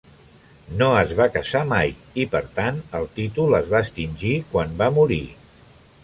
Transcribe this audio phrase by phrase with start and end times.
[0.77, 1.91] No es va casar mai
[2.23, 5.21] i, per tant, el títol es va extingir quan va morir.